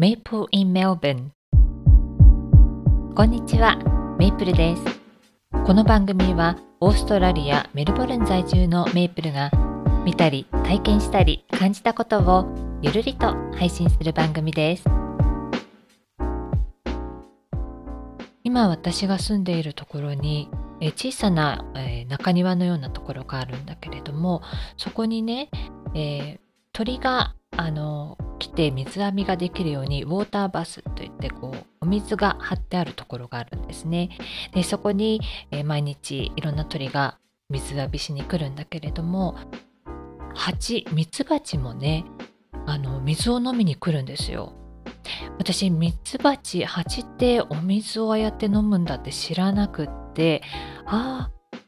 [0.00, 1.32] Maple in Melbourne
[3.14, 3.76] こんにちは、
[4.18, 4.82] メイプルです。
[5.66, 9.50] この番組はオーストラリア・メルボルン在住のメイプルが
[10.06, 14.84] 見たり体験したり感じたことをゆるりと配信する番組です。
[18.44, 20.48] 今私が住んでいるところに
[20.80, 24.40] え小さな、え中庭のようなところがあるんだけれども
[24.78, 25.50] そこにね、
[25.94, 26.38] えー、
[26.72, 34.18] 鳥があの来て水浴びができるようにウォーターバスといってこうお水が張ってあるところがあるんですね。
[34.52, 35.20] でそこに、
[35.52, 37.18] えー、毎日いろんな鳥が
[37.50, 39.36] 水浴びしに来るんだけれども
[40.34, 42.04] 蜂ミツバチもね
[42.66, 44.54] あの水を飲みに来るんですよ。
[45.38, 50.42] 私ミツバチ蜂ってお水をああやって飲むんだって知らなくって
[50.84, 51.60] ああ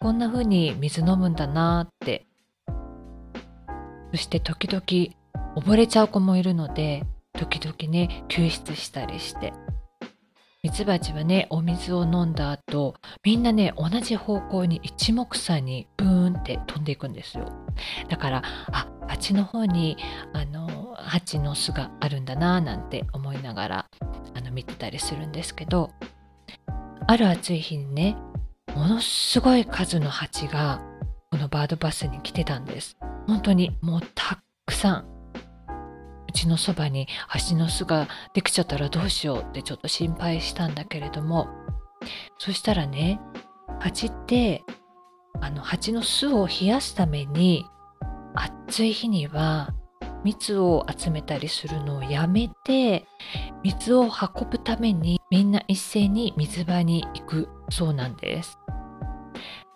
[0.00, 2.26] こんな風に水飲むんだなって
[4.12, 5.23] そして時々
[5.56, 7.04] 溺れちゃう子もいるので
[7.38, 9.52] 時々ね救出したりして。
[10.62, 17.52] ミツバチはねお水を飲んだ後みんなね同じ方向に一目散にブーンって飛んでいくんですよ。
[18.08, 19.96] だからあっ蜂の方に
[20.32, 23.86] あの蜂の巣があるんだななんて思いながら
[24.34, 25.90] あの見てたりするんですけど
[27.06, 28.16] ある暑い日にね
[28.74, 30.82] ものすごい数の蜂が
[31.30, 32.96] このバードバスに来てたんです。
[33.26, 35.13] 本当にもうたくさん。
[36.34, 41.48] ちのそばに蜂の巣ができちゃったらどうしようってちょっと心配したんだけれども
[42.38, 43.20] そしたらね
[43.80, 44.64] 蜂って
[45.40, 47.64] あの蜂の巣を冷やすために
[48.34, 49.74] 暑い日には
[50.24, 53.06] 蜜を集めたりするのをやめて
[53.62, 58.58] 水を運ぶためにみんな一斉に水場に行くそうなんです。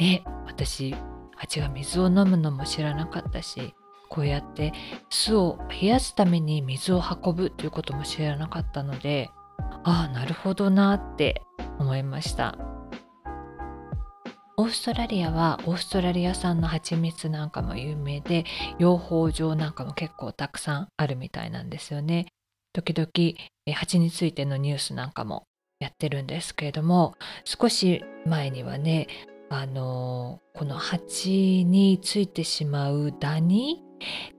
[0.01, 0.95] え私
[1.37, 3.75] 蜂が水を飲むのも知らなかったし
[4.19, 4.73] こうやって
[5.11, 9.31] 巣を冷やすために水を運ぶということも知らなかったので
[9.85, 11.41] ああなるほどなって
[11.79, 12.59] 思いました。
[14.57, 18.45] オーストラリアはオーストラリア産の蜂蜜なんかも有名で
[18.81, 22.27] 養蜂場なんかも結構たくさんあるみたいなんですよね。
[22.73, 25.45] 時々蜂についてのニュースなんかも
[25.79, 27.15] やってるんですけれども
[27.45, 29.07] 少し前にはね
[29.49, 33.88] あのこの蜂についてしまうダニ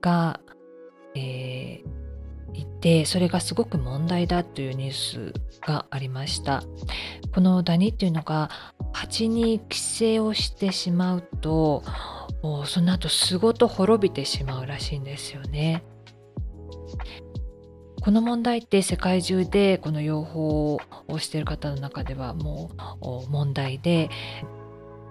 [0.00, 0.40] が、
[1.14, 6.62] えー、いてそれがすごく問題だというニュースがありました。
[7.34, 8.50] このダニっていうのが
[8.92, 11.82] 蜂に寄生をしてしまうと
[12.66, 15.84] その後巣ごと滅びてしまうらしいんですよね。
[18.02, 20.38] この問題って世界中でこの養蜂
[21.06, 22.70] をしている方の中ではも
[23.02, 24.08] う問題で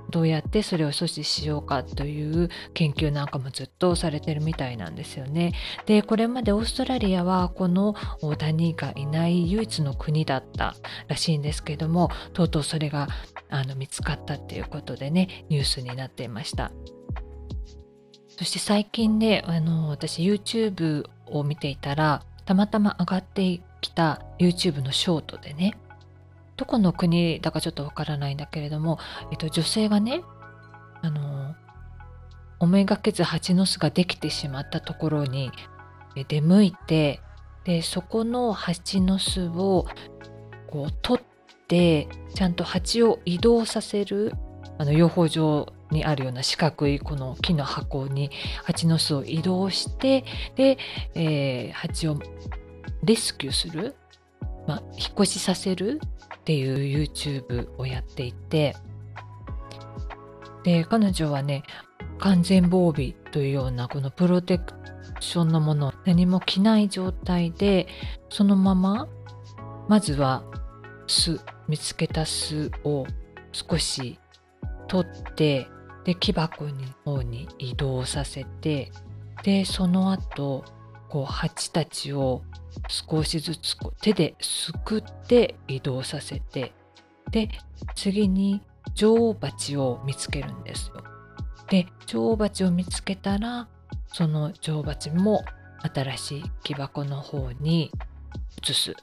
[0.09, 5.53] どうやってそれを阻止しようかという研究なんかもずっとされてるみたいなんですよね。
[5.85, 7.95] でこれまでオーストラリアはこの
[8.37, 10.75] ダニがいない唯一の国だった
[11.07, 13.07] らしいんですけどもとうとうそれが
[13.49, 16.71] あの見つかったっていうことでねニュースになっていました。
[18.27, 25.77] そして最近ねあの私 YouTube を見ていたらたまたま上がってきた YouTube のショートでね
[26.59, 28.99] どこの国だかちょっとわからないんだけれども、
[29.31, 30.23] えっと、女性がね
[31.01, 31.55] あの
[32.59, 35.51] 思いがけず蜂の巣ができてしまったところに
[36.27, 37.21] 出向いて
[37.63, 39.85] でそこの蜂の巣を
[40.67, 41.25] こう取っ
[41.69, 44.33] てちゃんと蜂を移動させる
[44.77, 48.31] あの養蜂場にあるような四角いこの木の箱に
[48.65, 50.25] 蜂の巣を移動して
[50.57, 50.77] で、
[51.15, 52.19] えー、蜂を
[53.05, 53.95] レスキューする、
[54.67, 56.01] まあ、引っ越しさせる
[56.49, 58.75] っていう YouTube をやっていて
[60.63, 61.61] で彼女はね
[62.17, 64.73] 完全防備というようなこのプロテク
[65.19, 67.87] ションのもの何も着ない状態で
[68.31, 69.07] そのまま
[69.87, 70.43] まずは
[71.05, 73.05] 巣見つけた巣を
[73.51, 74.19] 少し
[74.87, 75.67] 取って
[76.03, 76.71] で木箱の
[77.05, 78.91] 方に移動させて
[79.43, 80.65] でその後
[81.09, 82.41] こう蜂たちを
[82.87, 86.73] 少しずつ手ですくって移動させて
[87.31, 87.49] で
[87.95, 88.61] 次に
[88.93, 91.03] 女王蜂を見つけるんですよ。
[91.69, 93.67] で女王蜂を見つけたら
[94.13, 95.43] その女王蜂も
[95.93, 97.91] 新しい木箱の方に
[98.63, 98.95] 移す。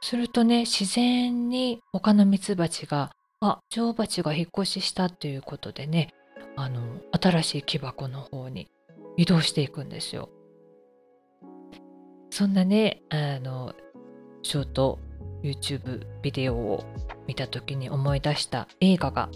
[0.00, 3.10] するとね自然に他のミツバチが
[3.40, 6.14] あ女王蜂が引っ越ししたということでね
[6.56, 6.80] あの
[7.20, 8.68] 新しい木箱の方に
[9.16, 10.30] 移動していくんですよ。
[12.38, 13.74] そんなねあの
[14.44, 15.00] ショート
[15.42, 16.84] YouTube ビデオを
[17.26, 19.28] 見た時に思い出した映画が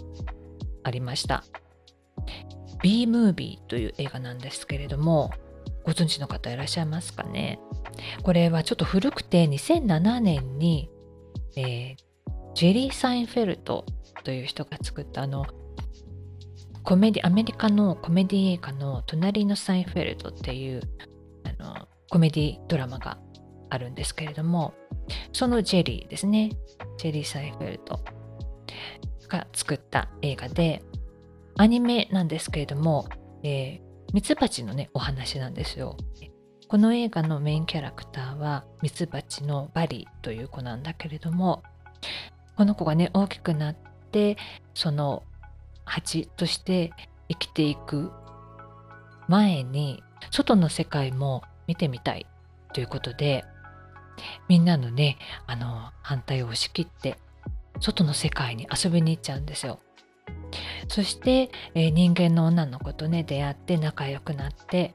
[0.85, 1.43] ありました。
[2.81, 5.31] B ムービーという映画なんですけれども
[5.83, 7.59] ご存知の方いらっしゃいますかね？
[8.23, 10.89] これはちょっと古くて2007年に、
[11.57, 11.95] えー、
[12.55, 13.85] ジェリー・サインフェルト
[14.23, 15.45] という人が作ったあの
[16.83, 20.81] コメディアメリカのコメディ映画の「隣のサインフェルト」っていう
[21.59, 23.17] あのコメディドラマが
[23.71, 24.75] あるんですけれども
[25.31, 26.51] そのジェリーですね
[26.99, 28.01] ジェリー・サイフェルト
[29.29, 30.83] が作った映画で
[31.57, 33.07] アニメなんですけれども、
[33.41, 35.97] えー、ミツバチのねお話なんですよ。
[36.67, 41.63] この映画のメインキャラクターはミツバチのバリーという子なんだけれども
[42.55, 43.75] この子がね大きくなっ
[44.11, 44.37] て
[44.75, 45.23] その
[45.83, 46.91] 蜂として
[47.27, 48.11] 生きていく
[49.27, 52.25] 前に外の世界も見てみたい
[52.73, 53.45] ということで
[54.47, 55.17] みんなのね
[55.47, 57.17] あの反対を押し切って
[57.79, 59.79] 外の世界に遊びに行っちゃうんですよ。
[60.87, 64.93] そして、えー、人間の女の子とね出会って仲良くなって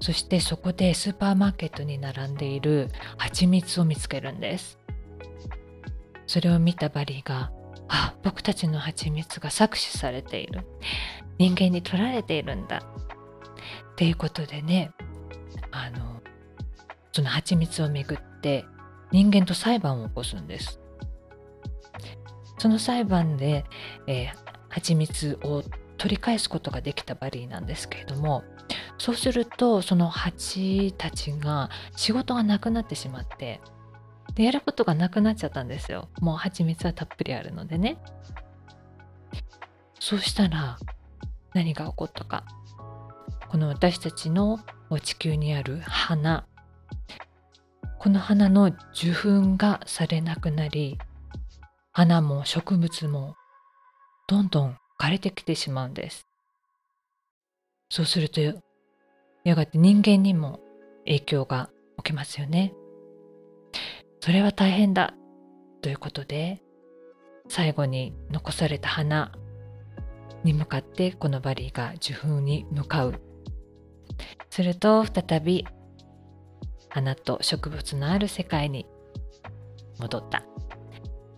[0.00, 2.88] そしてそこでスーパーマーケットに並んでいる
[3.18, 4.78] 蜂蜜を見つけるんです。
[6.26, 7.52] それを見たバリーが
[7.88, 10.66] あ僕たちの蜂蜜が搾取されている。
[11.38, 12.78] 人間に取られているんだ。
[12.78, 14.90] っていうことでね
[15.70, 16.03] あの
[17.14, 18.64] その蜂蜜をめぐって
[19.12, 20.80] 人間と裁判を起こすんです。
[22.58, 23.64] その裁判で、
[24.08, 24.34] えー、
[24.68, 25.62] 蜂蜜を
[25.96, 28.42] 取り返すことができたバリーなんですけれども
[28.98, 33.60] そうするとその蜂たちが仕事がなくなってしまって
[34.34, 36.08] でやることがなくなっちゃったんですよ。
[36.20, 37.98] もう蜂蜜はたっぷりあるのでね。
[40.00, 40.78] そうしたら
[41.52, 42.44] 何が起こったか。
[43.48, 44.58] この私たちの
[45.00, 46.44] 地球にある花
[48.04, 50.98] この花の受粉がされなくなり
[51.90, 53.34] 花も植物も
[54.28, 56.26] どんどん枯れてきてしまうんです。
[57.88, 60.60] そうするとやがて人間にも
[61.06, 62.74] 影響が起きますよね。
[64.20, 65.14] それは大変だ
[65.80, 66.60] ということで
[67.48, 69.32] 最後に残された花
[70.42, 73.14] に向かってこのバリーが受粉に向かう。
[74.50, 75.66] すると再び
[76.94, 78.86] 花と植物のある世界に
[79.98, 80.44] 戻った。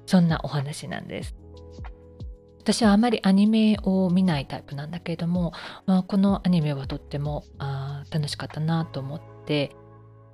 [0.04, 1.34] そんなお話なんです。
[2.58, 5.52] 私はあまりアニメを見ないタイプなんだけれども、
[5.86, 9.74] まあ、このアニメはとってもあ楽しかったなと思って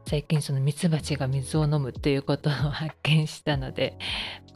[0.07, 3.99] 最近そのミツバチが水を飲むということを発見したので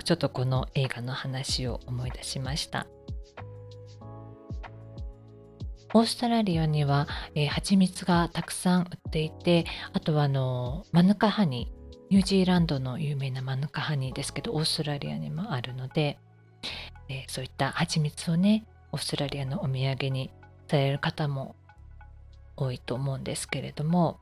[0.05, 2.87] ちょっとこの映画の話を思い出しました
[5.95, 11.77] オーストラリアには、えー、蜂蜜がたくさん売っていてあとはあのマヌカハニー。
[12.09, 16.21] ニュージーランドの有名なマヌカハニーですけどオーストラリアにもあるので
[17.09, 20.31] えー、そういった蜂蜜をねオーストラリアのお土産に
[20.69, 21.57] される方も
[22.57, 24.19] 多いと思うんですけれども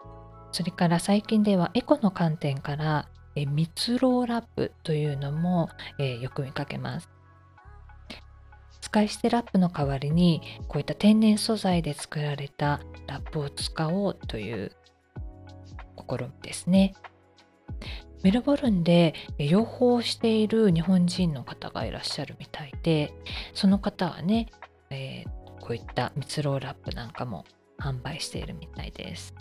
[0.52, 5.69] それから最近ではエコの観点から蜜ろうラップというのも、
[5.99, 7.13] えー、よく見かけます。
[8.94, 14.70] 使い捨てラップの代わりにこういった天然素材で作られたラップを使おうという
[15.96, 16.94] 試みですね。
[18.23, 23.12] メルボルンで養蜂をしている日本人の方がいらっしゃるみたいで
[23.52, 24.46] その方はね、
[24.91, 27.44] えー、こういった蜜ろうラップなんかも
[27.81, 29.35] 販売しているみたいです。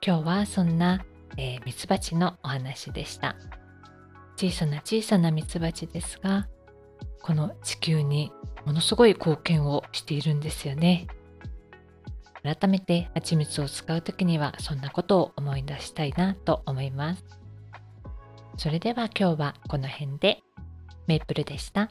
[0.00, 1.04] 今日はそんな、
[1.36, 3.34] えー、ミツバチのお話でした。
[4.36, 6.48] 小さな小さなミツバチですが
[7.22, 8.30] この地球に
[8.64, 11.06] ものすごい貢献をしているんですよね
[12.46, 17.24] 改めて蜂蜜を使う時にはそんなことを思い出したいなと思います。
[18.56, 20.44] それでは今日はこの辺で
[21.08, 21.90] メイプルでした。